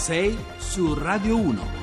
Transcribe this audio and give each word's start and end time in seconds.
6 0.00 0.38
su 0.56 0.94
Radio 0.94 1.36
1. 1.36 1.80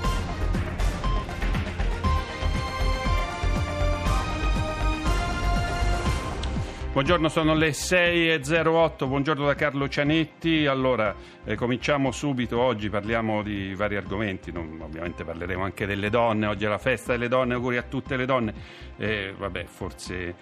Buongiorno, 6.93 7.29
sono 7.29 7.53
le 7.53 7.69
6.08, 7.69 9.07
buongiorno 9.07 9.45
da 9.45 9.53
Carlo 9.53 9.87
Cianetti. 9.87 10.65
Allora, 10.65 11.13
eh, 11.45 11.53
cominciamo 11.53 12.09
subito, 12.09 12.59
oggi 12.59 12.89
parliamo 12.89 13.43
di 13.43 13.75
vari 13.75 13.97
argomenti, 13.97 14.51
non, 14.51 14.79
ovviamente 14.81 15.23
parleremo 15.23 15.63
anche 15.63 15.85
delle 15.85 16.09
donne, 16.09 16.47
oggi 16.47 16.65
è 16.65 16.67
la 16.67 16.79
festa 16.79 17.11
delle 17.11 17.27
donne, 17.27 17.53
auguri 17.53 17.77
a 17.77 17.83
tutte 17.83 18.17
le 18.17 18.25
donne. 18.25 18.51
Eh, 18.97 19.31
vabbè, 19.37 19.65
forse 19.65 20.35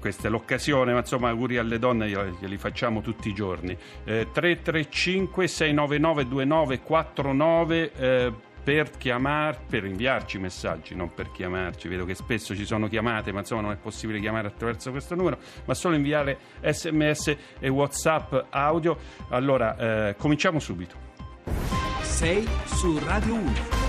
questa 0.00 0.26
è 0.26 0.30
l'occasione, 0.30 0.92
ma 0.92 0.98
insomma 1.00 1.28
auguri 1.28 1.58
alle 1.58 1.78
donne 1.78 2.08
glieli 2.08 2.56
facciamo 2.56 3.00
tutti 3.00 3.28
i 3.28 3.34
giorni. 3.34 3.76
Eh, 4.04 4.28
335 4.32 5.46
699 5.46 6.26
2949 6.26 7.92
eh, 7.92 8.32
per 8.62 8.90
chiamar, 8.90 9.64
per 9.64 9.84
inviarci 9.84 10.38
messaggi, 10.38 10.94
non 10.94 11.14
per 11.14 11.30
chiamarci. 11.30 11.88
Vedo 11.88 12.04
che 12.04 12.14
spesso 12.14 12.54
ci 12.54 12.64
sono 12.64 12.88
chiamate, 12.88 13.32
ma 13.32 13.40
insomma 13.40 13.62
non 13.62 13.72
è 13.72 13.76
possibile 13.76 14.20
chiamare 14.20 14.48
attraverso 14.48 14.90
questo 14.90 15.14
numero, 15.14 15.38
ma 15.64 15.74
solo 15.74 15.94
inviare 15.94 16.38
sms 16.60 17.36
e 17.58 17.68
whatsapp 17.68 18.34
audio. 18.50 18.96
Allora, 19.28 20.08
eh, 20.08 20.16
cominciamo 20.16 20.58
subito. 20.58 21.08
6 22.02 22.48
su 22.64 22.98
Radio 22.98 23.34
1. 23.34 23.79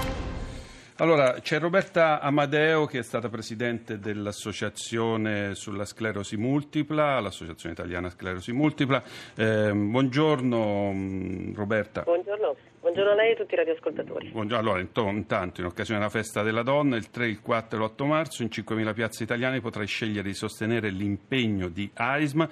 Allora, 1.02 1.40
c'è 1.42 1.58
Roberta 1.58 2.20
Amadeo 2.20 2.86
che 2.86 3.00
è 3.00 3.02
stata 3.02 3.28
presidente 3.28 3.98
dell'Associazione 3.98 5.56
sulla 5.56 5.84
sclerosi 5.84 6.38
multipla, 6.38 7.20
l'Associazione 7.20 7.74
Italiana 7.74 8.12
Sclerosi 8.12 8.52
Multipla. 8.52 9.02
Eh, 9.34 9.72
buongiorno 9.74 10.92
mm, 10.94 11.56
Roberta. 11.56 12.04
Buongiorno. 12.04 12.56
Buongiorno 12.82 13.12
a 13.14 13.16
lei 13.16 13.30
e 13.30 13.34
a 13.34 13.36
tutti 13.36 13.56
i 13.56 13.58
radioascoltatori. 13.58 14.30
Buongiorno. 14.30 14.70
Allora, 14.70 14.80
intanto, 14.80 15.62
in 15.62 15.66
occasione 15.66 16.00
della 16.00 16.12
festa 16.12 16.44
della 16.44 16.62
donna, 16.62 16.98
il 16.98 17.10
3, 17.10 17.26
il 17.26 17.42
4 17.42 17.80
e 17.80 17.82
l'8 17.82 18.06
marzo, 18.06 18.44
in 18.44 18.50
5.000 18.52 18.94
piazze 18.94 19.24
italiane 19.24 19.60
potrai 19.60 19.88
scegliere 19.88 20.28
di 20.28 20.36
sostenere 20.36 20.92
l'impegno 20.92 21.70
di 21.70 21.90
AISMA 21.92 22.48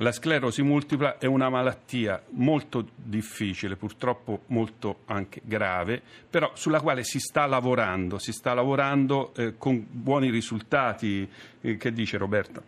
la 0.00 0.12
sclerosi 0.12 0.62
multipla 0.62 1.16
è 1.18 1.24
una 1.26 1.48
malattia 1.48 2.22
molto 2.30 2.84
difficile, 2.94 3.76
purtroppo 3.76 4.40
molto 4.48 4.98
anche 5.06 5.40
grave, 5.42 6.02
però 6.28 6.50
sulla 6.54 6.80
quale 6.80 7.02
si 7.02 7.18
sta 7.18 7.46
lavorando, 7.46 8.18
si 8.18 8.32
sta 8.32 8.52
lavorando 8.52 9.32
eh, 9.36 9.54
con 9.56 9.86
buoni 9.88 10.30
risultati. 10.30 11.28
Eh, 11.62 11.76
che 11.78 11.92
dice 11.92 12.18
Roberta? 12.18 12.62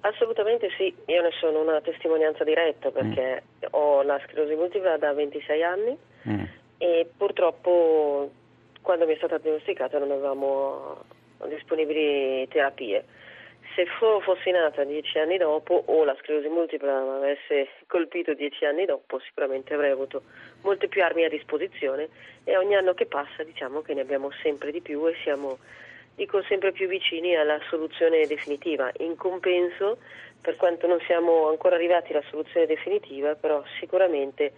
Assolutamente 0.00 0.70
sì, 0.78 0.94
io 1.06 1.20
ne 1.20 1.30
sono 1.38 1.60
una 1.60 1.80
testimonianza 1.82 2.42
diretta 2.42 2.90
perché 2.90 3.42
mm. 3.42 3.68
ho 3.72 4.02
la 4.02 4.18
sclerosi 4.24 4.54
multipla 4.54 4.96
da 4.96 5.12
26 5.12 5.62
anni 5.62 5.96
mm. 6.26 6.44
e 6.78 7.10
purtroppo 7.14 8.30
quando 8.80 9.04
mi 9.04 9.12
è 9.12 9.16
stata 9.16 9.36
diagnosticata 9.36 9.98
non 9.98 10.10
avevamo 10.10 11.04
disponibili 11.48 12.46
terapie. 12.48 13.04
Se 13.74 13.86
fossi 13.86 14.50
nata 14.50 14.82
dieci 14.84 15.18
anni 15.18 15.36
dopo 15.36 15.84
o 15.86 16.04
la 16.04 16.16
sclerosi 16.20 16.48
multipla 16.48 17.00
mi 17.02 17.16
avesse 17.16 17.68
colpito 17.86 18.34
dieci 18.34 18.64
anni 18.64 18.84
dopo, 18.84 19.20
sicuramente 19.20 19.74
avrei 19.74 19.92
avuto 19.92 20.22
molte 20.62 20.88
più 20.88 21.02
armi 21.02 21.24
a 21.24 21.28
disposizione 21.28 22.08
e 22.44 22.56
ogni 22.56 22.74
anno 22.74 22.94
che 22.94 23.06
passa 23.06 23.44
diciamo 23.44 23.82
che 23.82 23.94
ne 23.94 24.00
abbiamo 24.00 24.30
sempre 24.42 24.72
di 24.72 24.80
più 24.80 25.06
e 25.06 25.14
siamo 25.22 25.58
dico 26.16 26.42
sempre 26.42 26.72
più 26.72 26.86
vicini 26.86 27.36
alla 27.36 27.58
soluzione 27.68 28.26
definitiva. 28.26 28.90
In 28.98 29.16
compenso, 29.16 29.98
per 30.40 30.56
quanto 30.56 30.86
non 30.86 31.00
siamo 31.06 31.48
ancora 31.48 31.76
arrivati 31.76 32.12
alla 32.12 32.24
soluzione 32.28 32.66
definitiva, 32.66 33.34
però 33.36 33.62
sicuramente 33.78 34.52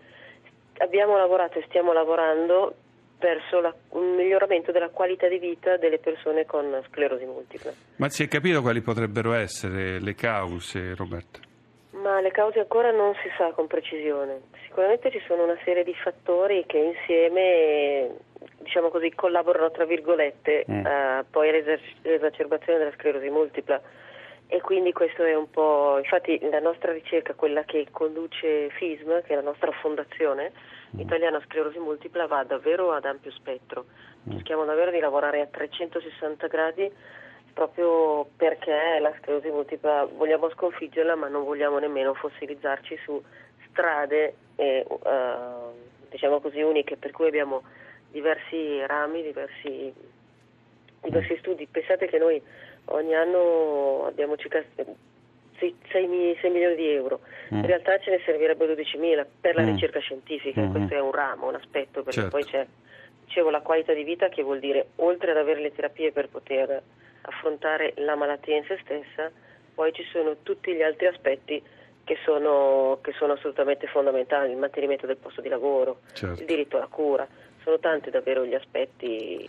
abbiamo 0.78 1.16
lavorato 1.16 1.58
e 1.58 1.64
stiamo 1.68 1.92
lavorando 1.92 2.74
verso 3.22 3.60
la, 3.60 3.72
un 3.90 4.16
miglioramento 4.16 4.72
della 4.72 4.88
qualità 4.88 5.28
di 5.28 5.38
vita 5.38 5.76
delle 5.76 5.98
persone 5.98 6.44
con 6.44 6.82
sclerosi 6.88 7.24
multipla. 7.24 7.72
Ma 7.96 8.08
si 8.08 8.24
è 8.24 8.28
capito 8.28 8.60
quali 8.60 8.80
potrebbero 8.80 9.32
essere 9.32 10.00
le 10.00 10.14
cause, 10.14 10.94
Roberta? 10.96 11.38
Ma 11.92 12.20
le 12.20 12.32
cause 12.32 12.58
ancora 12.58 12.90
non 12.90 13.14
si 13.22 13.30
sa 13.38 13.52
con 13.52 13.68
precisione. 13.68 14.40
Sicuramente 14.64 15.10
ci 15.10 15.22
sono 15.26 15.44
una 15.44 15.58
serie 15.64 15.84
di 15.84 15.94
fattori 15.94 16.64
che 16.66 16.78
insieme 16.78 18.10
diciamo 18.58 18.88
così, 18.88 19.12
collaborano 19.14 19.70
tra 19.70 19.84
virgolette 19.84 20.64
mm. 20.68 20.84
uh, 20.84 21.24
poi 21.30 21.48
all'esacerbazione 21.48 22.78
della 22.78 22.92
sclerosi 22.92 23.28
multipla 23.28 23.80
e 24.48 24.60
quindi 24.60 24.92
questo 24.92 25.24
è 25.24 25.34
un 25.34 25.48
po', 25.48 25.98
infatti 25.98 26.38
la 26.50 26.60
nostra 26.60 26.92
ricerca, 26.92 27.34
quella 27.34 27.62
che 27.64 27.86
conduce 27.90 28.68
FISM, 28.70 29.22
che 29.22 29.32
è 29.32 29.34
la 29.34 29.40
nostra 29.40 29.70
fondazione 29.72 30.52
mm. 30.94 31.00
italiana 31.00 31.40
sclerosi 31.44 31.78
multipla, 31.78 32.26
va 32.26 32.44
davvero 32.44 32.92
ad 32.92 33.04
ampio 33.04 33.30
spettro, 33.32 33.86
mm. 34.28 34.32
cerchiamo 34.32 34.64
davvero 34.64 34.90
di 34.90 35.00
lavorare 35.00 35.40
a 35.40 35.46
360 35.46 36.46
gradi 36.46 36.92
proprio 37.52 38.26
perché 38.36 38.98
la 39.00 39.12
sclerosi 39.18 39.50
multipla 39.50 40.04
vogliamo 40.04 40.48
sconfiggerla 40.50 41.14
ma 41.16 41.28
non 41.28 41.44
vogliamo 41.44 41.78
nemmeno 41.78 42.14
fossilizzarci 42.14 42.98
su 43.04 43.22
strade 43.68 44.34
eh, 44.56 44.86
uh, 44.88 46.08
diciamo 46.08 46.40
così 46.40 46.62
uniche 46.62 46.96
per 46.96 47.10
cui 47.10 47.26
abbiamo 47.26 47.62
diversi 48.12 48.84
rami, 48.86 49.22
diversi, 49.22 49.92
diversi 51.00 51.36
studi. 51.38 51.66
Pensate 51.66 52.06
che 52.06 52.18
noi 52.18 52.40
ogni 52.86 53.14
anno 53.14 54.04
abbiamo 54.06 54.36
circa 54.36 54.62
6, 55.88 56.38
6 56.40 56.50
milioni 56.50 56.74
di 56.74 56.88
euro, 56.88 57.20
mm. 57.52 57.58
in 57.58 57.66
realtà 57.66 57.98
ce 57.98 58.10
ne 58.10 58.20
servirebbero 58.24 58.74
12 58.74 58.98
mila 58.98 59.26
per 59.40 59.54
la 59.54 59.62
mm. 59.62 59.66
ricerca 59.66 60.00
scientifica, 60.00 60.60
mm. 60.60 60.70
questo 60.70 60.94
è 60.94 61.00
un 61.00 61.12
ramo, 61.12 61.48
un 61.48 61.54
aspetto, 61.54 62.02
perché 62.02 62.20
certo. 62.22 62.30
poi 62.30 62.44
c'è 62.44 62.66
dicevo, 63.24 63.50
la 63.50 63.60
qualità 63.60 63.94
di 63.94 64.04
vita 64.04 64.28
che 64.28 64.42
vuol 64.42 64.58
dire 64.58 64.88
oltre 64.96 65.30
ad 65.30 65.38
avere 65.38 65.60
le 65.60 65.72
terapie 65.72 66.12
per 66.12 66.28
poter 66.28 66.82
affrontare 67.22 67.94
la 67.96 68.14
malattia 68.14 68.56
in 68.56 68.64
se 68.64 68.78
stessa, 68.82 69.30
poi 69.74 69.92
ci 69.92 70.04
sono 70.12 70.36
tutti 70.42 70.74
gli 70.74 70.82
altri 70.82 71.06
aspetti 71.06 71.62
che 72.04 72.18
sono, 72.24 72.98
che 73.00 73.12
sono 73.12 73.34
assolutamente 73.34 73.86
fondamentali, 73.86 74.50
il 74.50 74.58
mantenimento 74.58 75.06
del 75.06 75.16
posto 75.16 75.40
di 75.40 75.48
lavoro, 75.48 76.00
certo. 76.12 76.40
il 76.40 76.46
diritto 76.46 76.76
alla 76.76 76.88
cura, 76.88 77.26
sono 77.62 77.78
tanti 77.78 78.10
davvero 78.10 78.44
gli 78.44 78.54
aspetti 78.54 79.48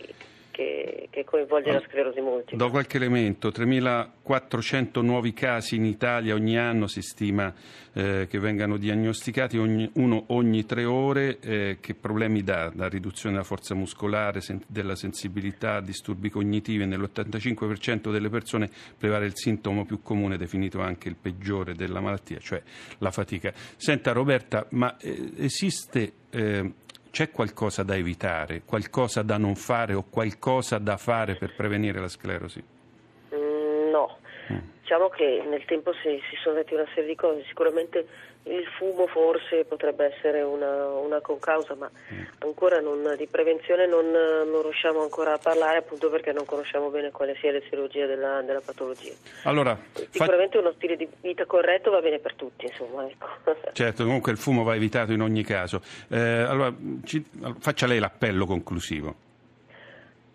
che, 0.54 1.08
che 1.10 1.24
coinvolge 1.24 1.72
la 1.72 1.82
sclerosi 1.88 2.20
multipla. 2.20 2.56
Do 2.56 2.70
qualche 2.70 2.96
elemento, 2.96 3.48
3.400 3.48 5.02
nuovi 5.02 5.32
casi 5.32 5.74
in 5.74 5.84
Italia 5.84 6.34
ogni 6.34 6.56
anno 6.56 6.86
si 6.86 7.02
stima 7.02 7.52
eh, 7.92 8.28
che 8.28 8.38
vengano 8.38 8.76
diagnosticati, 8.76 9.58
ogni, 9.58 9.90
uno 9.94 10.26
ogni 10.28 10.64
tre 10.64 10.84
ore, 10.84 11.40
eh, 11.40 11.78
che 11.80 11.94
problemi 11.94 12.44
dà? 12.44 12.70
Da 12.72 12.88
riduzione 12.88 13.34
della 13.34 13.46
forza 13.46 13.74
muscolare, 13.74 14.40
sen- 14.40 14.62
della 14.68 14.94
sensibilità, 14.94 15.80
disturbi 15.80 16.30
cognitivi, 16.30 16.86
nell'85% 16.86 18.12
delle 18.12 18.28
persone 18.28 18.70
prevale 18.96 19.26
il 19.26 19.32
sintomo 19.34 19.84
più 19.84 20.02
comune, 20.02 20.36
definito 20.36 20.80
anche 20.80 21.08
il 21.08 21.16
peggiore 21.20 21.74
della 21.74 22.00
malattia, 22.00 22.38
cioè 22.38 22.62
la 22.98 23.10
fatica. 23.10 23.52
Senta 23.76 24.12
Roberta, 24.12 24.66
ma 24.70 24.96
eh, 24.98 25.32
esiste 25.36 26.12
eh, 26.30 26.72
c'è 27.14 27.30
qualcosa 27.30 27.84
da 27.84 27.94
evitare, 27.94 28.62
qualcosa 28.64 29.22
da 29.22 29.38
non 29.38 29.54
fare 29.54 29.94
o 29.94 30.02
qualcosa 30.02 30.78
da 30.78 30.96
fare 30.96 31.36
per 31.36 31.54
prevenire 31.54 32.00
la 32.00 32.08
sclerosi? 32.08 32.73
Diciamo 34.84 35.08
che 35.08 35.42
nel 35.48 35.64
tempo 35.64 35.94
si, 35.94 36.20
si 36.28 36.36
sono 36.42 36.56
detti 36.56 36.74
una 36.74 36.84
serie 36.92 37.08
di 37.08 37.14
cose, 37.14 37.42
sicuramente 37.48 38.06
il 38.42 38.66
fumo 38.76 39.06
forse 39.06 39.64
potrebbe 39.64 40.14
essere 40.14 40.42
una, 40.42 40.88
una 40.88 41.22
concausa, 41.22 41.74
ma 41.74 41.90
mm. 41.90 42.22
ancora 42.40 42.80
non, 42.80 43.14
di 43.16 43.26
prevenzione 43.26 43.86
non, 43.86 44.10
non, 44.10 44.60
riusciamo 44.60 45.00
ancora 45.00 45.32
a 45.32 45.38
parlare 45.38 45.78
appunto 45.78 46.10
perché 46.10 46.32
non 46.32 46.44
conosciamo 46.44 46.90
bene 46.90 47.10
quale 47.12 47.34
sia 47.40 47.50
l'etiologia 47.50 48.04
della, 48.04 48.42
della 48.42 48.60
patologia. 48.60 49.14
Allora, 49.44 49.74
Sicuramente 50.10 50.58
fa... 50.58 50.64
uno 50.64 50.74
stile 50.76 50.96
di 50.96 51.08
vita 51.22 51.46
corretto 51.46 51.90
va 51.90 52.02
bene 52.02 52.18
per 52.18 52.34
tutti, 52.34 52.66
insomma. 52.66 53.08
Ecco. 53.08 53.26
Certo, 53.72 54.04
comunque 54.04 54.32
il 54.32 54.38
fumo 54.38 54.64
va 54.64 54.74
evitato 54.74 55.12
in 55.12 55.22
ogni 55.22 55.44
caso. 55.44 55.80
Eh, 56.10 56.18
allora, 56.18 56.70
ci, 57.04 57.24
faccia 57.58 57.86
lei 57.86 57.98
l'appello 57.98 58.44
conclusivo. 58.44 59.14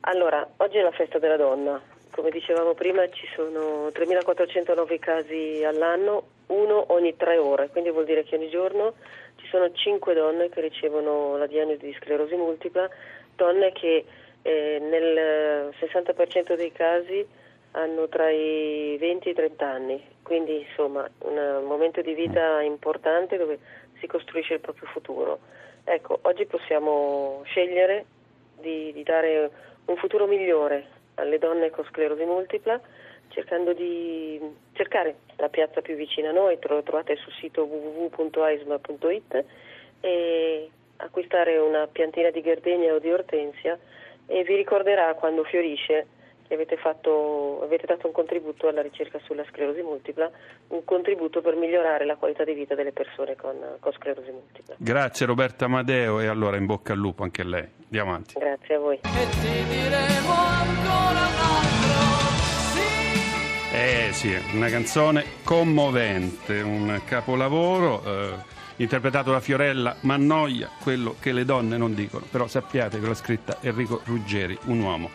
Allora, 0.02 0.48
oggi 0.58 0.78
è 0.78 0.82
la 0.82 0.92
festa 0.92 1.20
della 1.20 1.38
donna, 1.38 1.80
come 2.12 2.30
dicevamo 2.32 2.74
prima 2.74 3.08
ci 3.10 3.28
sono 3.36 3.88
3.409 3.88 5.00
casi 5.00 5.64
all'anno, 5.64 6.24
uno 6.48 6.86
ogni 6.94 7.16
tre 7.16 7.38
ore, 7.38 7.70
quindi 7.70 7.92
vuol 7.92 8.06
dire 8.06 8.24
che 8.24 8.36
ogni 8.36 8.50
giorno 8.50 8.94
ci 9.36 9.48
sono 9.48 9.72
5 9.72 10.14
donne 10.14 10.50
che 10.50 10.62
ricevono 10.62 11.38
la 11.38 11.48
diagnosi 11.48 11.86
di 11.86 11.96
sclerosi 12.00 12.36
multipla, 12.36 12.90
donne 13.36 13.72
che 13.72 14.06
eh, 14.42 14.80
nel 14.80 15.74
60% 15.80 16.56
dei 16.56 16.72
casi 16.72 17.26
hanno 17.72 18.08
tra 18.08 18.30
i 18.30 18.98
20 19.00 19.28
e 19.28 19.32
i 19.32 19.36
30 19.36 19.66
anni, 19.68 20.04
quindi 20.24 20.66
insomma 20.68 21.08
un 21.20 21.64
momento 21.66 22.02
di 22.02 22.14
vita 22.14 22.62
importante 22.62 23.38
dove 23.38 23.60
si 24.00 24.08
costruisce 24.08 24.56
il 24.56 24.60
proprio 24.60 24.88
futuro. 24.90 25.40
Ecco, 25.84 26.20
oggi 26.24 26.46
possiamo 26.46 27.42
scegliere 27.46 28.06
di, 28.60 28.92
di 28.92 29.04
dare 29.04 29.52
un 29.86 29.96
futuro 29.98 30.26
migliore 30.26 30.98
alle 31.20 31.38
donne 31.38 31.70
con 31.70 31.86
sclerosi 31.86 32.24
multipla 32.24 32.80
cercando 33.30 33.74
di 33.74 34.40
cercare 34.74 35.16
la 35.38 35.50
piazza 35.50 35.82
più 35.82 35.96
vicina 35.96 36.30
a 36.30 36.34
noi, 36.34 36.58
lo 36.62 36.84
trovate 36.84 37.16
sul 37.16 37.32
sito 37.34 37.64
www.aisma.it 37.64 39.46
e 40.02 40.70
acquistare 40.98 41.58
una 41.58 41.88
piantina 41.88 42.30
di 42.30 42.42
gardenia 42.42 42.94
o 42.94 43.00
di 43.00 43.12
ortensia 43.12 43.78
e 44.26 44.44
vi 44.44 44.56
ricorderà 44.56 45.14
quando 45.14 45.44
fiorisce 45.44 46.08
che 46.50 46.56
avete, 46.56 46.78
fatto, 46.78 47.62
avete 47.62 47.86
dato 47.86 48.08
un 48.08 48.12
contributo 48.12 48.68
alla 48.68 48.82
ricerca 48.82 49.20
sulla 49.24 49.46
sclerosi 49.52 49.84
multipla, 49.84 50.32
un 50.70 50.84
contributo 50.84 51.42
per 51.42 51.56
migliorare 51.56 52.06
la 52.06 52.16
qualità 52.16 52.44
di 52.44 52.54
vita 52.54 52.74
delle 52.74 52.92
persone 52.92 53.36
con, 53.36 53.56
con 53.80 53.92
sclerosi 53.92 54.32
multipla. 54.32 54.74
Grazie 54.80 55.28
Roberta 55.28 55.66
Amadeo 55.66 56.20
e 56.20 56.26
allora 56.26 56.58
in 56.58 56.66
bocca 56.66 56.94
al 56.94 56.98
lupo 56.98 57.22
anche 57.22 57.44
a 57.44 57.46
lei. 57.46 57.68
Andiamo 57.84 58.10
avanti. 58.10 58.34
Grazie 58.40 58.76
a 58.76 58.80
voi. 58.80 59.00
E. 63.72 64.08
Eh 64.08 64.12
sì, 64.12 64.36
una 64.56 64.70
canzone 64.70 65.24
commovente, 65.44 66.62
un 66.62 67.00
capolavoro. 67.06 68.02
Eh, 68.04 68.58
interpretato 68.78 69.32
da 69.32 69.40
Fiorella 69.40 69.98
Mannoia, 70.02 70.70
quello 70.82 71.16
che 71.20 71.32
le 71.32 71.46
donne 71.46 71.78
non 71.78 71.94
dicono, 71.94 72.26
però 72.32 72.48
sappiate 72.48 73.00
che 73.00 73.06
l'ha 73.06 73.14
scritta 73.14 73.58
Enrico 73.62 74.02
Ruggeri, 74.06 74.58
un 74.66 74.80
uomo. 74.80 75.10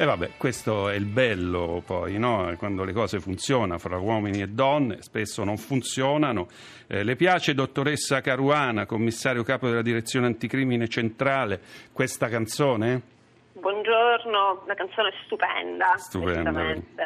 E 0.00 0.04
vabbè, 0.04 0.30
questo 0.36 0.88
è 0.88 0.94
il 0.94 1.06
bello 1.06 1.82
poi, 1.84 2.18
no? 2.18 2.54
quando 2.56 2.84
le 2.84 2.92
cose 2.92 3.18
funzionano 3.18 3.80
fra 3.80 3.98
uomini 3.98 4.40
e 4.42 4.46
donne, 4.46 4.98
spesso 5.02 5.42
non 5.42 5.56
funzionano. 5.56 6.46
Eh, 6.86 7.02
le 7.02 7.16
piace, 7.16 7.52
dottoressa 7.52 8.20
Caruana, 8.20 8.86
commissario 8.86 9.42
capo 9.42 9.66
della 9.66 9.82
direzione 9.82 10.26
anticrimine 10.26 10.86
centrale, 10.86 11.60
questa 11.90 12.28
canzone? 12.28 13.17
Buongiorno, 13.60 14.62
una 14.64 14.74
canzone 14.74 15.10
stupenda, 15.24 15.96
stupenda 15.96 16.50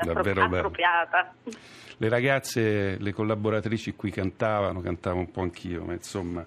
davvero 0.03 0.45
appropriata. 0.45 1.33
Bella. 1.43 1.57
Le 1.97 2.09
ragazze, 2.09 2.99
le 2.99 3.13
collaboratrici 3.13 3.95
qui 3.95 4.11
cantavano, 4.11 4.81
cantavo 4.81 5.19
un 5.19 5.31
po' 5.31 5.41
anch'io, 5.41 5.85
ma 5.85 5.93
insomma 5.93 6.45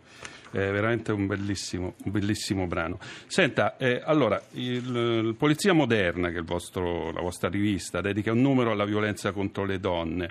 è 0.51 0.71
veramente 0.71 1.11
un 1.11 1.27
bellissimo, 1.27 1.95
un 2.03 2.11
bellissimo 2.11 2.67
brano. 2.67 2.97
Senta, 3.27 3.77
eh, 3.77 4.01
allora, 4.03 4.41
il, 4.51 4.95
il, 5.25 5.35
Polizia 5.37 5.73
Moderna, 5.73 6.29
che 6.29 6.39
è 6.39 6.43
vostro, 6.43 7.11
la 7.11 7.21
vostra 7.21 7.49
rivista, 7.49 7.99
dedica 7.99 8.31
un 8.31 8.41
numero 8.41 8.71
alla 8.71 8.85
violenza 8.85 9.31
contro 9.31 9.65
le 9.65 9.79
donne. 9.79 10.29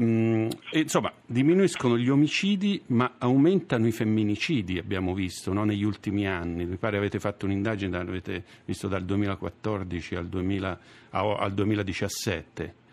Mm, 0.00 0.48
insomma, 0.72 1.12
diminuiscono 1.26 1.98
gli 1.98 2.08
omicidi, 2.08 2.82
ma 2.88 3.14
aumentano 3.18 3.86
i 3.86 3.92
femminicidi, 3.92 4.78
abbiamo 4.78 5.14
visto, 5.14 5.52
no? 5.52 5.64
negli 5.64 5.82
ultimi 5.82 6.26
anni. 6.26 6.66
Mi 6.66 6.76
pare 6.76 6.96
avete 6.96 7.18
fatto 7.18 7.46
un'indagine, 7.46 7.96
avete 7.96 8.44
visto 8.64 8.86
dal 8.86 9.04
2014 9.04 10.14
al, 10.14 10.26
2000, 10.28 10.78
al 11.10 11.52
2017 11.52 12.86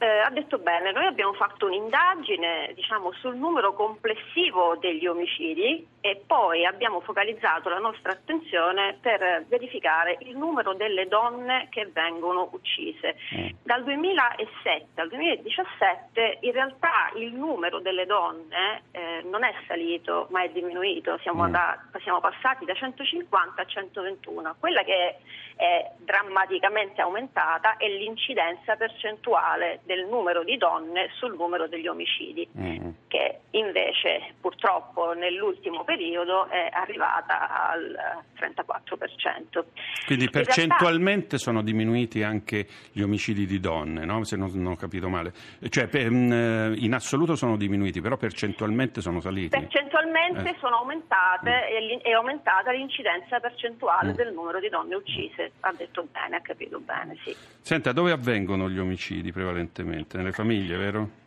eh, 0.00 0.20
ha 0.20 0.30
detto 0.30 0.56
bene, 0.56 0.92
noi 0.92 1.04
abbiamo 1.04 1.34
fatto 1.34 1.66
un'indagine 1.66 2.72
diciamo, 2.74 3.12
sul 3.12 3.36
numero 3.36 3.74
complessivo 3.74 4.76
degli 4.80 5.06
omicidi 5.06 5.86
e 6.00 6.22
poi 6.26 6.64
abbiamo 6.64 7.00
focalizzato 7.00 7.68
la 7.68 7.78
nostra 7.78 8.12
attenzione 8.12 8.96
per 8.98 9.44
verificare 9.46 10.16
il 10.20 10.38
numero 10.38 10.72
delle 10.72 11.06
donne 11.06 11.66
che 11.68 11.90
vengono 11.92 12.48
uccise. 12.52 13.16
Mm. 13.34 13.48
Dal 13.62 13.84
2007 13.84 15.00
al 15.02 15.08
2017 15.08 16.38
in 16.40 16.52
realtà 16.52 17.10
il 17.16 17.34
numero 17.34 17.80
delle 17.80 18.06
donne 18.06 18.84
eh, 18.92 19.22
non 19.24 19.44
è 19.44 19.52
salito 19.66 20.28
ma 20.30 20.42
è 20.42 20.48
diminuito, 20.48 21.18
siamo, 21.18 21.46
mm. 21.46 21.50
da, 21.50 21.78
siamo 22.02 22.20
passati 22.20 22.64
da 22.64 22.72
150 22.72 23.60
a 23.60 23.64
121. 23.66 24.56
Quella 24.58 24.82
che 24.82 25.18
è 25.56 25.90
drammaticamente 25.98 27.02
aumentata 27.02 27.76
è 27.76 27.86
l'incidenza 27.86 28.76
percentuale 28.76 29.80
del 29.90 30.06
numero 30.06 30.44
di 30.44 30.56
donne 30.56 31.08
sul 31.18 31.34
numero 31.36 31.66
degli 31.66 31.88
omicidi, 31.88 32.48
mm. 32.56 32.88
Che 33.10 33.40
invece 33.50 34.34
purtroppo 34.40 35.12
nell'ultimo 35.14 35.82
periodo 35.82 36.46
è 36.48 36.68
arrivata 36.72 37.68
al 37.68 37.98
34%. 38.38 39.64
Quindi 40.06 40.30
percentualmente 40.30 41.30
realtà... 41.30 41.38
sono 41.38 41.62
diminuiti 41.62 42.22
anche 42.22 42.68
gli 42.92 43.00
omicidi 43.00 43.46
di 43.46 43.58
donne, 43.58 44.04
no? 44.04 44.22
se 44.22 44.36
non, 44.36 44.52
non, 44.54 44.72
ho 44.72 44.76
capito 44.76 45.08
male. 45.08 45.32
Cioè, 45.68 45.88
per, 45.88 46.08
mm, 46.08 46.74
in 46.76 46.94
assoluto 46.94 47.34
sono 47.34 47.56
diminuiti, 47.56 48.00
però 48.00 48.16
percentualmente 48.16 49.00
sono 49.00 49.18
saliti. 49.18 49.58
Percentualmente 49.58 50.50
eh. 50.50 50.56
sono 50.60 50.76
aumentate 50.76 51.50
mm. 51.50 51.98
è 52.02 52.12
aumentata 52.12 52.70
l'incidenza 52.70 53.40
percentuale 53.40 54.12
mm. 54.12 54.14
del 54.14 54.32
numero 54.32 54.60
di 54.60 54.68
donne 54.68 54.94
uccise 54.94 55.50
ha 55.60 55.72
detto 55.76 56.06
bene, 56.12 56.36
ha 56.36 56.40
capito 56.40 56.78
bene, 56.78 57.16
sì. 57.24 57.34
Senta, 57.60 57.90
dove 57.90 58.12
avvengono 58.12 58.70
gli 58.70 58.78
omicidi 58.78 59.32
prevalentemente? 59.32 60.16
Nelle 60.16 60.30
famiglie, 60.30 60.76
vero? 60.76 61.19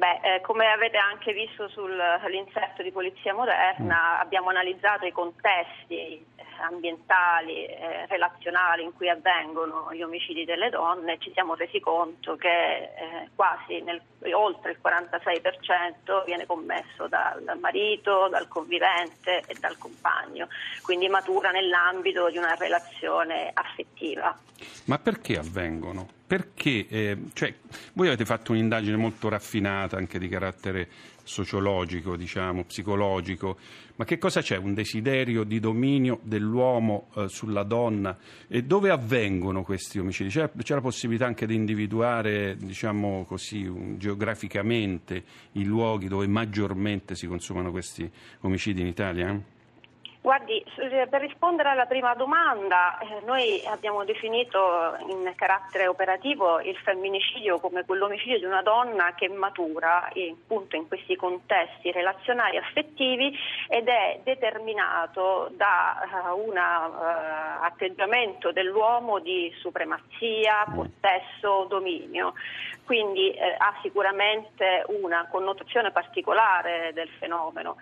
Beh, 0.00 0.20
eh, 0.22 0.40
come 0.40 0.64
avete 0.66 0.96
anche 0.96 1.34
visto 1.34 1.68
sull'inserto 1.68 2.82
di 2.82 2.90
Polizia 2.90 3.34
Moderna, 3.34 4.16
mm. 4.16 4.20
abbiamo 4.20 4.48
analizzato 4.48 5.04
i 5.04 5.12
contesti 5.12 5.94
eh, 5.94 6.44
ambientali, 6.62 7.66
eh, 7.66 8.06
relazionali 8.06 8.82
in 8.82 8.94
cui 8.94 9.10
avvengono 9.10 9.92
gli 9.92 10.00
omicidi 10.00 10.46
delle 10.46 10.70
donne 10.70 11.12
e 11.12 11.18
ci 11.18 11.30
siamo 11.34 11.54
resi 11.54 11.80
conto 11.80 12.36
che 12.36 12.48
eh, 12.48 13.28
quasi 13.34 13.82
nel, 13.82 14.00
oltre 14.32 14.70
il 14.70 14.78
46% 14.82 16.24
viene 16.24 16.46
commesso 16.46 17.06
dal 17.06 17.58
marito, 17.60 18.28
dal 18.28 18.48
convivente 18.48 19.42
e 19.46 19.54
dal 19.60 19.76
compagno, 19.76 20.48
quindi 20.80 21.08
matura 21.08 21.50
nell'ambito 21.50 22.30
di 22.30 22.38
una 22.38 22.54
relazione 22.54 23.50
affettiva. 23.52 24.34
Ma 24.86 24.98
perché 24.98 25.36
avvengono? 25.36 26.19
Perché 26.30 26.86
eh, 26.86 27.18
cioè, 27.32 27.52
voi 27.94 28.06
avete 28.06 28.24
fatto 28.24 28.52
un'indagine 28.52 28.94
molto 28.96 29.28
raffinata 29.28 29.96
anche 29.96 30.16
di 30.16 30.28
carattere 30.28 30.88
sociologico, 31.24 32.14
diciamo, 32.14 32.62
psicologico, 32.62 33.58
ma 33.96 34.04
che 34.04 34.16
cosa 34.16 34.40
c'è? 34.40 34.56
Un 34.56 34.72
desiderio 34.72 35.42
di 35.42 35.58
dominio 35.58 36.20
dell'uomo 36.22 37.08
eh, 37.16 37.26
sulla 37.26 37.64
donna? 37.64 38.16
E 38.46 38.62
dove 38.62 38.90
avvengono 38.90 39.64
questi 39.64 39.98
omicidi? 39.98 40.30
C'è, 40.30 40.48
c'è 40.56 40.74
la 40.74 40.80
possibilità 40.80 41.26
anche 41.26 41.46
di 41.46 41.56
individuare, 41.56 42.56
diciamo 42.56 43.24
così, 43.24 43.64
un, 43.64 43.98
geograficamente 43.98 45.24
i 45.54 45.64
luoghi 45.64 46.06
dove 46.06 46.28
maggiormente 46.28 47.16
si 47.16 47.26
consumano 47.26 47.72
questi 47.72 48.08
omicidi 48.42 48.82
in 48.82 48.86
Italia? 48.86 49.58
Eh? 50.20 50.30
Guardi, 50.30 50.64
per 51.08 51.20
rispondere 51.20 51.70
alla 51.70 51.86
prima 51.86 52.14
domanda, 52.14 52.98
eh, 52.98 53.24
noi 53.24 53.62
abbiamo 53.66 54.04
definito 54.04 54.96
in 55.08 55.32
carattere 55.34 55.86
operativo 55.86 56.60
il 56.60 56.76
femminicidio 56.76 57.58
come 57.58 57.84
quell'omicidio 57.84 58.38
di 58.38 58.44
una 58.44 58.62
donna 58.62 59.14
che 59.14 59.28
matura 59.28 60.08
in, 60.14 60.32
appunto 60.32 60.76
in 60.76 60.86
questi 60.88 61.16
contesti 61.16 61.90
relazionali 61.90 62.58
affettivi 62.58 63.36
ed 63.68 63.88
è 63.88 64.20
determinato 64.22 65.50
da 65.56 66.30
uh, 66.32 66.38
un 66.38 66.56
uh, 66.56 67.64
atteggiamento 67.64 68.52
dell'uomo 68.52 69.18
di 69.20 69.52
supremazia, 69.58 70.66
mm. 70.68 70.74
possesso, 70.74 71.64
dominio. 71.68 72.34
Quindi 72.84 73.30
eh, 73.30 73.54
ha 73.56 73.78
sicuramente 73.82 74.84
una 74.88 75.28
connotazione 75.30 75.92
particolare 75.92 76.90
del 76.92 77.08
fenomeno. 77.20 77.76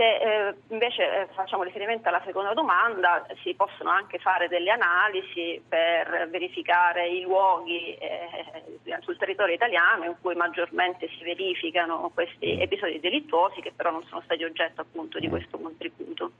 Se 0.00 0.06
eh, 0.06 0.54
invece 0.68 1.02
eh, 1.02 1.28
facciamo 1.34 1.62
riferimento 1.62 2.08
alla 2.08 2.22
seconda 2.24 2.54
domanda, 2.54 3.26
si 3.42 3.52
possono 3.52 3.90
anche 3.90 4.18
fare 4.18 4.48
delle 4.48 4.70
analisi 4.70 5.62
per 5.68 6.26
verificare 6.30 7.06
i 7.06 7.20
luoghi 7.20 7.92
eh, 7.96 8.98
sul 9.00 9.18
territorio 9.18 9.54
italiano 9.54 10.04
in 10.06 10.14
cui 10.22 10.34
maggiormente 10.36 11.06
si 11.18 11.22
verificano 11.22 12.10
questi 12.14 12.58
episodi 12.58 12.98
delittuosi 12.98 13.60
che 13.60 13.74
però 13.76 13.90
non 13.90 14.02
sono 14.04 14.22
stati 14.22 14.42
oggetto 14.42 14.80
appunto 14.80 15.18
di 15.18 15.28
questo 15.28 15.58
contributo. 15.58 16.32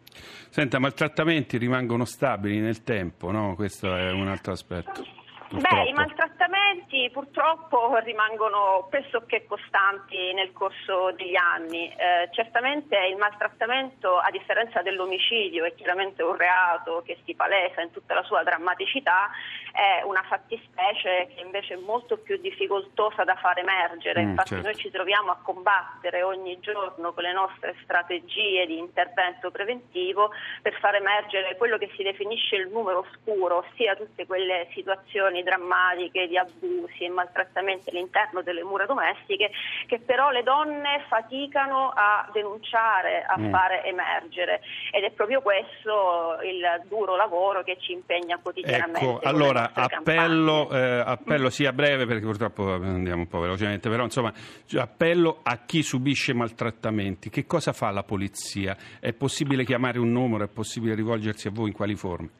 Senta, 0.48 0.78
maltrattamenti 0.78 1.58
rimangono 1.58 2.06
stabili 2.06 2.60
nel 2.60 2.82
tempo, 2.82 3.30
no? 3.30 3.54
Questo 3.56 3.94
è 3.94 4.10
un 4.10 4.28
altro 4.28 4.52
aspetto. 4.52 5.04
Purtroppo. 5.50 5.74
Beh, 5.82 5.90
i 5.90 5.92
maltrattamenti 5.92 6.49
maltrattamenti 6.70 7.10
purtroppo 7.10 7.96
rimangono 7.98 8.86
pressoché 8.88 9.44
costanti 9.46 10.32
nel 10.32 10.52
corso 10.52 11.12
degli 11.16 11.36
anni. 11.36 11.88
Eh, 11.88 12.28
certamente 12.32 12.96
il 13.06 13.16
maltrattamento, 13.16 14.16
a 14.18 14.30
differenza 14.30 14.82
dell'omicidio, 14.82 15.64
è 15.64 15.74
chiaramente 15.74 16.22
un 16.22 16.36
reato 16.36 17.02
che 17.04 17.18
si 17.24 17.34
palesa 17.34 17.82
in 17.82 17.90
tutta 17.90 18.14
la 18.14 18.22
sua 18.22 18.42
drammaticità, 18.42 19.30
è 19.72 20.02
una 20.04 20.22
fattispecie 20.22 21.28
che 21.34 21.42
invece 21.42 21.74
è 21.74 21.78
molto 21.78 22.16
più 22.18 22.36
difficoltosa 22.38 23.24
da 23.24 23.34
far 23.36 23.58
emergere. 23.58 24.22
Mm, 24.22 24.28
Infatti 24.30 24.48
certo. 24.50 24.64
noi 24.64 24.76
ci 24.76 24.90
troviamo 24.90 25.30
a 25.30 25.38
combattere 25.42 26.22
ogni 26.22 26.58
giorno 26.60 27.12
con 27.12 27.22
le 27.24 27.32
nostre 27.32 27.76
strategie 27.82 28.66
di 28.66 28.78
intervento 28.78 29.50
preventivo 29.50 30.30
per 30.62 30.74
far 30.78 30.94
emergere 30.94 31.56
quello 31.56 31.78
che 31.78 31.90
si 31.96 32.02
definisce 32.02 32.56
il 32.56 32.68
numero 32.68 33.00
oscuro, 33.00 33.64
ossia 33.68 33.96
tutte 33.96 34.26
quelle 34.26 34.68
situazioni 34.72 35.42
drammatiche 35.42 36.28
di 36.28 36.36
abusi 36.60 37.04
e 37.04 37.08
maltrattamenti 37.08 37.90
all'interno 37.90 38.42
delle 38.42 38.62
mura 38.62 38.84
domestiche 38.86 39.50
che 39.86 39.98
però 39.98 40.30
le 40.30 40.42
donne 40.42 41.04
faticano 41.08 41.92
a 41.94 42.28
denunciare, 42.32 43.24
a 43.26 43.38
mm. 43.38 43.50
fare 43.50 43.84
emergere 43.84 44.60
ed 44.92 45.04
è 45.04 45.10
proprio 45.10 45.40
questo 45.40 46.38
il 46.42 46.86
duro 46.88 47.16
lavoro 47.16 47.62
che 47.62 47.78
ci 47.80 47.92
impegna 47.92 48.38
quotidianamente. 48.40 48.98
Ecco, 49.00 49.20
allora 49.22 49.70
appello, 49.72 50.70
eh, 50.70 51.02
appello 51.04 51.50
sia 51.50 51.72
breve 51.72 52.06
perché 52.06 52.24
purtroppo 52.24 52.72
andiamo 52.72 53.22
un 53.22 53.28
po' 53.28 53.40
velocemente, 53.40 53.88
però 53.88 54.04
insomma 54.04 54.32
appello 54.76 55.40
a 55.42 55.64
chi 55.64 55.82
subisce 55.82 56.34
maltrattamenti. 56.34 57.30
Che 57.30 57.46
cosa 57.46 57.72
fa 57.72 57.90
la 57.90 58.02
polizia? 58.02 58.76
È 59.00 59.12
possibile 59.12 59.64
chiamare 59.64 59.98
un 59.98 60.12
numero? 60.12 60.44
È 60.44 60.48
possibile 60.48 60.94
rivolgersi 60.94 61.48
a 61.48 61.50
voi 61.50 61.68
in 61.68 61.74
quali 61.74 61.94
forme? 61.94 62.39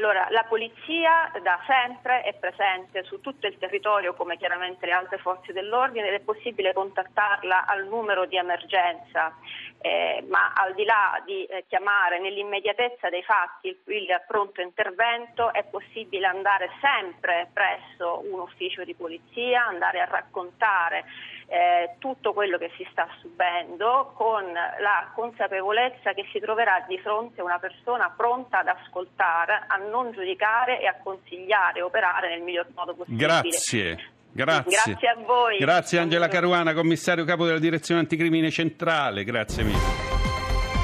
Allora, 0.00 0.28
la 0.30 0.44
polizia 0.44 1.30
da 1.42 1.60
sempre 1.66 2.22
è 2.22 2.32
presente 2.32 3.02
su 3.02 3.20
tutto 3.20 3.46
il 3.46 3.58
territorio 3.58 4.14
come 4.14 4.38
chiaramente 4.38 4.86
le 4.86 4.92
altre 4.92 5.18
forze 5.18 5.52
dell'ordine 5.52 6.08
ed 6.08 6.14
è 6.14 6.20
possibile 6.20 6.72
contattarla 6.72 7.66
al 7.66 7.86
numero 7.86 8.24
di 8.24 8.38
emergenza, 8.38 9.36
eh, 9.78 10.24
ma 10.26 10.54
al 10.54 10.72
di 10.72 10.84
là 10.84 11.20
di 11.26 11.44
eh, 11.44 11.66
chiamare 11.68 12.18
nell'immediatezza 12.18 13.10
dei 13.10 13.22
fatti 13.22 13.68
il, 13.68 13.78
il, 13.88 14.06
pronto 14.26 14.62
intervento 14.62 15.52
è 15.52 15.64
possibile 15.64 16.26
andare 16.26 16.70
sempre 16.80 17.50
presso 17.52 18.22
un 18.24 18.40
ufficio 18.40 18.84
di 18.84 18.94
polizia, 18.94 19.66
andare 19.66 20.00
a 20.00 20.06
raccontare 20.06 21.04
eh, 21.50 21.96
tutto 21.98 22.32
quello 22.32 22.58
che 22.58 22.70
si 22.76 22.86
sta 22.92 23.08
subendo 23.20 24.12
con 24.14 24.44
la 24.52 25.10
consapevolezza 25.12 26.12
che 26.12 26.24
si 26.30 26.38
troverà 26.38 26.84
di 26.86 26.96
fronte 27.00 27.40
a 27.40 27.44
una 27.44 27.58
persona 27.58 28.12
pronta 28.16 28.60
ad 28.60 28.68
ascoltare, 28.68 29.64
a 29.66 29.76
non 29.76 30.12
giudicare 30.12 30.80
e 30.80 30.86
a 30.86 30.94
consigliare 31.02 31.80
e 31.80 31.82
operare 31.82 32.28
nel 32.28 32.42
miglior 32.42 32.68
modo 32.74 32.94
possibile. 32.94 33.26
Grazie. 33.26 34.10
Grazie. 34.32 34.92
Grazie 34.92 35.08
a 35.08 35.16
voi. 35.26 35.58
Grazie 35.58 35.98
Angela 35.98 36.28
Caruana, 36.28 36.72
commissario 36.72 37.24
capo 37.24 37.44
della 37.46 37.58
direzione 37.58 38.00
anticrimine 38.00 38.48
centrale. 38.52 39.24
Grazie 39.24 39.64
mille. 39.64 39.78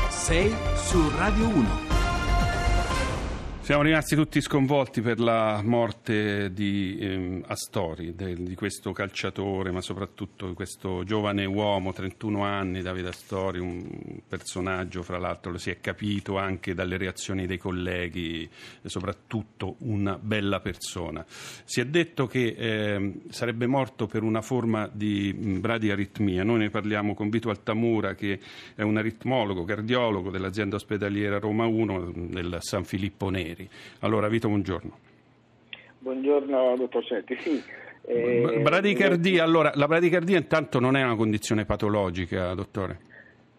6 0.08 0.50
su 0.74 1.16
Radio 1.16 1.46
1. 1.46 1.95
Siamo 3.66 3.82
rimasti 3.82 4.14
tutti 4.14 4.40
sconvolti 4.40 5.00
per 5.00 5.18
la 5.18 5.60
morte 5.60 6.52
di 6.52 6.98
ehm, 7.00 7.42
Astori, 7.48 8.14
de, 8.14 8.40
di 8.40 8.54
questo 8.54 8.92
calciatore, 8.92 9.72
ma 9.72 9.80
soprattutto 9.80 10.46
di 10.46 10.54
questo 10.54 11.02
giovane 11.02 11.44
uomo, 11.46 11.92
31 11.92 12.44
anni, 12.44 12.80
Davide 12.80 13.08
Astori, 13.08 13.58
un 13.58 14.20
personaggio, 14.28 15.02
fra 15.02 15.18
l'altro 15.18 15.50
lo 15.50 15.58
si 15.58 15.70
è 15.70 15.80
capito 15.80 16.38
anche 16.38 16.74
dalle 16.74 16.96
reazioni 16.96 17.46
dei 17.46 17.58
colleghi, 17.58 18.48
soprattutto 18.84 19.74
una 19.78 20.16
bella 20.16 20.60
persona. 20.60 21.26
Si 21.26 21.80
è 21.80 21.86
detto 21.86 22.28
che 22.28 22.54
eh, 22.56 23.14
sarebbe 23.30 23.66
morto 23.66 24.06
per 24.06 24.22
una 24.22 24.42
forma 24.42 24.88
di 24.92 25.32
bradiaritmia. 25.32 26.44
Noi 26.44 26.58
ne 26.58 26.70
parliamo 26.70 27.14
con 27.14 27.30
Vito 27.30 27.50
Altamura, 27.50 28.14
che 28.14 28.38
è 28.76 28.82
un 28.82 28.96
aritmologo, 28.96 29.64
cardiologo 29.64 30.30
dell'azienda 30.30 30.76
ospedaliera 30.76 31.40
Roma 31.40 31.66
1 31.66 32.12
del 32.28 32.58
San 32.60 32.84
Filippo 32.84 33.28
Neri 33.28 33.54
ieri. 33.56 33.68
Allora, 34.00 34.28
Vito, 34.28 34.48
buongiorno. 34.48 34.98
Buongiorno, 35.98 36.76
dottor 36.76 37.04
Setti. 37.04 37.36
Sì. 37.40 37.62
Eh, 38.08 38.60
bradicardia, 38.62 39.42
allora, 39.42 39.72
la 39.74 39.88
bradicardia 39.88 40.36
intanto 40.36 40.78
non 40.78 40.96
è 40.96 41.02
una 41.02 41.16
condizione 41.16 41.64
patologica, 41.64 42.54
dottore? 42.54 43.00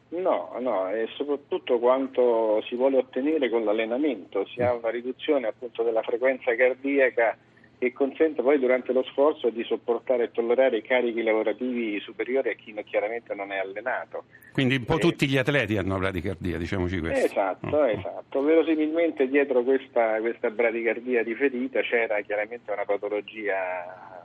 No, 0.10 0.56
no, 0.62 0.88
è 0.88 1.06
soprattutto 1.18 1.80
quanto 1.80 2.62
si 2.66 2.76
vuole 2.76 2.98
ottenere 2.98 3.50
con 3.50 3.66
l'allenamento, 3.66 4.46
si 4.46 4.62
ha 4.62 4.74
una 4.74 4.90
riduzione 4.90 5.48
appunto 5.48 5.84
della 5.84 6.02
frequenza 6.02 6.56
cardiaca 6.56 7.38
che 7.80 7.94
consente 7.94 8.42
poi 8.42 8.58
durante 8.58 8.92
lo 8.92 9.04
sforzo 9.04 9.50
di 9.50 9.64
sopportare 9.64 10.24
e 10.24 10.32
tollerare 10.32 10.82
carichi 10.82 11.22
lavorativi 11.22 12.00
superiori 12.00 12.50
a 12.50 12.54
chi 12.54 12.74
chiaramente 12.84 13.36
non 13.36 13.52
è 13.52 13.58
allenato. 13.58 14.24
Quindi 14.52 14.78
un 14.78 14.86
po' 14.86 14.96
eh, 14.96 15.00
tutti 15.00 15.28
gli 15.28 15.38
atleti 15.38 15.78
hanno 15.78 15.98
bradicardia, 15.98 16.58
diciamoci 16.58 17.00
questo. 17.00 17.26
Esatto, 17.26 17.68
oh. 17.68 17.88
esatto. 17.88 18.42
Verosimilmente 18.42 19.28
dietro 19.28 19.64
questa, 19.64 20.20
questa 20.20 20.50
bradicardia 20.50 21.22
riferita 21.22 21.82
c'era 21.82 22.20
chiaramente 22.22 22.72
una 22.72 22.86
patologia 22.86 24.16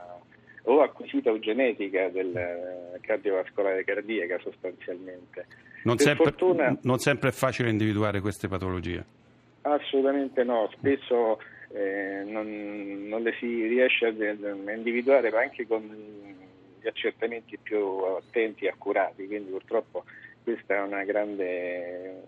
o 0.63 0.81
acquisita 0.81 1.29
o 1.29 1.37
genetica 1.39 2.09
del 2.09 2.97
cardiovascolare 3.01 3.83
cardiaca 3.83 4.39
sostanzialmente. 4.39 5.45
Non 5.83 5.97
sempre, 5.97 6.23
fortuna, 6.25 6.77
non 6.83 6.97
sempre 6.97 7.29
è 7.29 7.31
facile 7.33 7.69
individuare 7.69 8.19
queste 8.19 8.47
patologie. 8.47 9.03
Assolutamente 9.61 10.43
no, 10.43 10.69
spesso 10.75 11.39
eh, 11.73 12.23
non, 12.25 13.07
non, 13.07 13.23
le 13.23 13.33
si 13.39 13.67
riesce 13.67 14.05
a, 14.05 14.09
individuare 14.09 15.29
anche 15.29 15.65
con 15.65 15.81
gli 16.79 16.87
accertamenti 16.87 17.57
più 17.57 17.83
attenti 18.17 18.65
e 18.65 18.69
accurati, 18.69 19.25
quindi 19.25 19.49
purtroppo 19.49 20.03
questa 20.43 20.75
è 20.75 20.81
una 20.81 21.03
grande 21.03 22.21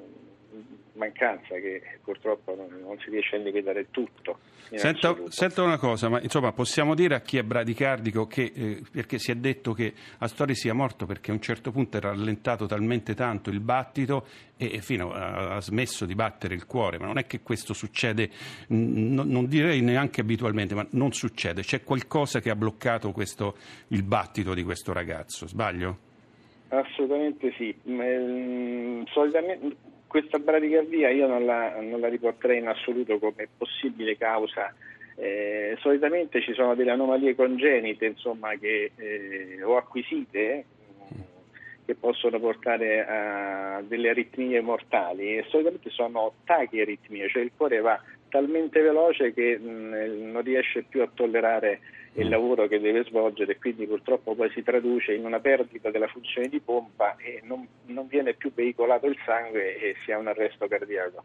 mancanza 0.93 1.55
che 1.55 1.81
purtroppo 2.03 2.55
non, 2.55 2.81
non 2.81 2.97
si 2.99 3.09
riesce 3.09 3.35
a 3.35 3.37
individuare 3.37 3.87
tutto. 3.91 4.39
Senta, 4.71 5.15
senta, 5.27 5.61
una 5.61 5.77
cosa, 5.77 6.09
ma 6.09 6.19
insomma 6.21 6.51
possiamo 6.51 6.95
dire 6.95 7.13
a 7.13 7.19
chi 7.19 7.37
è 7.37 7.43
bradicardico 7.43 8.25
che, 8.25 8.51
eh, 8.55 8.81
perché 8.91 9.19
si 9.19 9.29
è 9.29 9.35
detto 9.35 9.73
che 9.73 9.93
Astori 10.19 10.55
sia 10.55 10.73
morto 10.73 11.05
perché 11.05 11.29
a 11.29 11.35
un 11.35 11.41
certo 11.41 11.71
punto 11.71 11.97
era 11.97 12.09
rallentato 12.09 12.65
talmente 12.65 13.13
tanto 13.13 13.51
il 13.51 13.59
battito 13.59 14.25
e, 14.57 14.75
e 14.75 14.81
fino 14.81 15.11
a, 15.11 15.55
ha 15.55 15.61
smesso 15.61 16.05
di 16.05 16.15
battere 16.15 16.55
il 16.55 16.65
cuore, 16.65 16.97
ma 16.97 17.05
non 17.05 17.19
è 17.19 17.27
che 17.27 17.41
questo 17.41 17.73
succede, 17.73 18.29
n- 18.69 19.13
non 19.13 19.47
direi 19.47 19.81
neanche 19.81 20.21
abitualmente, 20.21 20.73
ma 20.73 20.85
non 20.91 21.11
succede, 21.11 21.61
c'è 21.61 21.83
qualcosa 21.83 22.39
che 22.39 22.49
ha 22.49 22.55
bloccato 22.55 23.11
questo, 23.11 23.55
il 23.89 24.01
battito 24.01 24.55
di 24.55 24.63
questo 24.63 24.93
ragazzo, 24.93 25.47
sbaglio? 25.47 26.13
Assolutamente 26.69 27.53
sì, 27.55 27.73
mm, 27.87 29.03
solitamente 29.11 29.93
questa 30.15 30.39
bradicardia 30.39 31.09
io 31.09 31.27
non 31.27 31.43
la, 31.43 31.75
non 31.81 31.99
la, 31.99 32.07
riporterei 32.07 32.59
in 32.59 32.69
assoluto 32.69 33.19
come 33.19 33.49
possibile 33.57 34.15
causa. 34.15 34.73
Eh, 35.17 35.75
solitamente 35.81 36.41
ci 36.41 36.53
sono 36.53 36.73
delle 36.73 36.91
anomalie 36.91 37.35
congenite 37.35 38.05
insomma, 38.05 38.55
che, 38.55 38.91
eh, 38.95 39.61
o 39.61 39.75
acquisite 39.75 40.63
che 41.85 41.95
possono 41.95 42.39
portare 42.39 43.05
a 43.05 43.81
delle 43.85 44.09
aritmie 44.09 44.61
mortali 44.61 45.37
e 45.37 45.45
solitamente 45.49 45.89
sono 45.89 46.31
tachiaritmie, 46.45 47.27
cioè 47.27 47.43
il 47.43 47.51
cuore 47.53 47.81
va 47.81 48.01
talmente 48.29 48.79
veloce 48.79 49.33
che 49.33 49.57
mh, 49.57 50.31
non 50.31 50.41
riesce 50.43 50.85
più 50.87 51.01
a 51.01 51.09
tollerare 51.13 51.81
il 52.15 52.29
lavoro 52.29 52.67
che 52.67 52.79
deve 52.79 53.03
svolgere 53.03 53.53
e 53.53 53.57
quindi 53.57 53.85
purtroppo 53.85 54.35
poi 54.35 54.49
si 54.51 54.63
traduce 54.63 55.13
in 55.13 55.25
una 55.25 55.39
perdita 55.39 55.89
della 55.91 56.07
funzione 56.07 56.47
di 56.47 56.59
pompa 56.59 57.15
e 57.17 57.41
non, 57.43 57.67
non 57.87 58.07
viene 58.07 58.33
più 58.33 58.53
veicolato 58.53 59.07
il 59.07 59.17
sangue 59.25 59.77
e 59.77 59.95
si 60.03 60.11
ha 60.11 60.17
un 60.17 60.27
arresto 60.27 60.67
cardiaco 60.67 61.23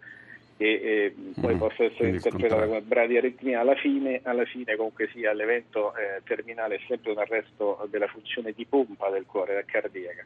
che 0.61 0.67
eh, 0.67 1.15
poi 1.41 1.55
mm, 1.55 1.59
possa 1.59 1.85
essere 1.85 2.11
interpretato 2.11 2.67
come 2.67 2.83
bradiaritmia 2.83 3.61
alla 3.61 3.77
fine, 3.77 4.21
alla 4.25 4.45
fine 4.45 4.77
comunque 4.77 5.09
sia 5.11 5.33
l'evento 5.33 5.95
eh, 5.97 6.21
terminale 6.25 6.75
è 6.75 6.81
sempre 6.87 7.13
un 7.13 7.19
arresto 7.19 7.89
della 7.89 8.09
funzione 8.09 8.53
di 8.53 8.67
pompa 8.67 9.09
del 9.09 9.25
cuore 9.25 9.65
cardiaca. 9.67 10.23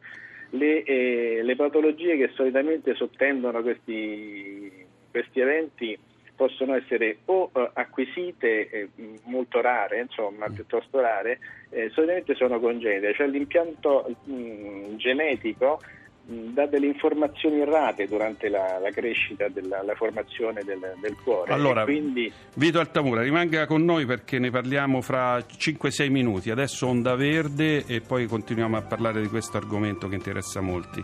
Le, 0.50 0.82
eh, 0.82 1.40
le 1.40 1.54
patologie 1.54 2.16
che 2.16 2.32
solitamente 2.34 2.96
sottendono 2.96 3.62
questi, 3.62 4.84
questi 5.08 5.38
eventi 5.38 5.96
possono 6.36 6.74
essere 6.74 7.18
o 7.26 7.50
uh, 7.52 7.68
acquisite 7.72 8.68
eh, 8.68 8.88
molto 9.24 9.60
rare, 9.60 10.00
insomma, 10.00 10.48
piuttosto 10.48 11.00
rare, 11.00 11.38
eh, 11.70 11.90
solitamente 11.90 12.34
sono 12.34 12.60
congenite, 12.60 13.14
cioè 13.14 13.26
l'impianto 13.26 14.16
mh, 14.24 14.32
mm, 14.32 14.96
genetico 14.96 15.80
mh, 16.26 16.52
dà 16.52 16.66
delle 16.66 16.86
informazioni 16.86 17.60
errate 17.60 18.06
durante 18.06 18.48
la, 18.48 18.78
la 18.80 18.90
crescita 18.90 19.48
della 19.48 19.82
la 19.82 19.94
formazione 19.94 20.62
del, 20.64 20.80
del 21.00 21.16
cuore. 21.22 21.52
Allora, 21.52 21.84
quindi... 21.84 22.32
Vito 22.56 22.80
Altamura, 22.80 23.22
rimanga 23.22 23.66
con 23.66 23.84
noi 23.84 24.06
perché 24.06 24.38
ne 24.38 24.50
parliamo 24.50 25.00
fra 25.00 25.38
5-6 25.38 26.10
minuti. 26.10 26.50
Adesso 26.50 26.86
onda 26.86 27.14
verde 27.14 27.84
e 27.86 28.00
poi 28.00 28.26
continuiamo 28.26 28.76
a 28.76 28.82
parlare 28.82 29.20
di 29.20 29.28
questo 29.28 29.56
argomento 29.56 30.08
che 30.08 30.16
interessa 30.16 30.60
molti. 30.60 31.02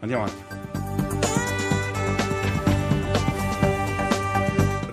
Andiamo 0.00 0.24
avanti. 0.24 1.07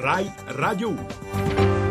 Rai 0.06 0.32
Radio 0.50 0.90
1. 0.92 1.85